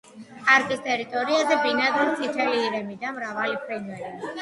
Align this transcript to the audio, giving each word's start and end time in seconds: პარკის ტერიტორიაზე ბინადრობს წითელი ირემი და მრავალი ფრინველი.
პარკის 0.45 0.81
ტერიტორიაზე 0.87 1.59
ბინადრობს 1.67 2.19
წითელი 2.25 2.65
ირემი 2.67 3.01
და 3.07 3.15
მრავალი 3.21 3.65
ფრინველი. 3.69 4.15